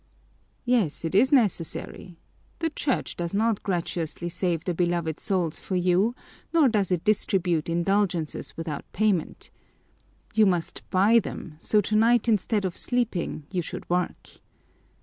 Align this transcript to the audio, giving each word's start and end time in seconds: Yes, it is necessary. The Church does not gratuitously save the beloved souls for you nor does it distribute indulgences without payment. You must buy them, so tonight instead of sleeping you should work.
Yes, 0.65 1.05
it 1.05 1.13
is 1.13 1.31
necessary. 1.31 2.17
The 2.57 2.71
Church 2.71 3.15
does 3.15 3.35
not 3.35 3.61
gratuitously 3.61 4.29
save 4.29 4.63
the 4.63 4.73
beloved 4.73 5.19
souls 5.19 5.59
for 5.59 5.75
you 5.75 6.15
nor 6.51 6.67
does 6.69 6.91
it 6.91 7.03
distribute 7.03 7.69
indulgences 7.69 8.57
without 8.57 8.91
payment. 8.93 9.51
You 10.33 10.47
must 10.47 10.81
buy 10.89 11.19
them, 11.19 11.55
so 11.59 11.81
tonight 11.81 12.27
instead 12.27 12.65
of 12.65 12.75
sleeping 12.75 13.45
you 13.51 13.61
should 13.61 13.87
work. 13.91 14.41